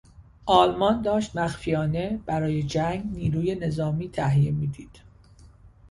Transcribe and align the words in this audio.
آلمان 0.45 1.01
داشت 1.01 1.35
مخفیانه 1.35 2.19
برای 2.25 2.63
جنگ 2.63 3.05
نیروی 3.05 3.55
نظامی 3.55 4.09
تهیه 4.09 4.51
میدید. 4.51 4.99